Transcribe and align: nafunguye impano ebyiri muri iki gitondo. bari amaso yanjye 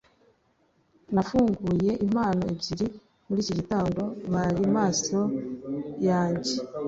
nafunguye 1.13 1.91
impano 2.05 2.41
ebyiri 2.51 2.87
muri 3.27 3.39
iki 3.43 3.53
gitondo. 3.59 4.01
bari 4.33 4.61
amaso 4.69 5.19
yanjye 6.07 6.53